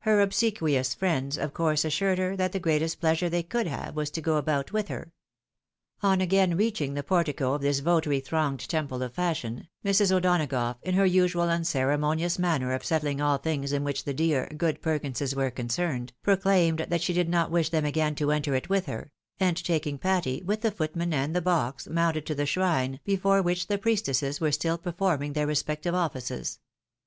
[0.00, 4.10] Her obsequious friends, of course, assured her that the greatest pleasure they could have was
[4.10, 5.14] to go about with her.
[6.02, 10.12] On again reaching the portico of this votary thronged temple of fashion, Mrs.
[10.12, 12.68] O'Donagough, in her usual unceremonious A MATERNAL LESSON IN MORALS.
[12.68, 16.80] ."S3 manner of settling all things in which the dear, good Perkinses were concerned, proclaimed
[16.90, 20.42] that she did not wish them again to enter it with her, and taking Patty,
[20.44, 24.52] with the footman and the box, mounted to the shrine, before which the priestesses were
[24.52, 26.60] still performing their respective offices.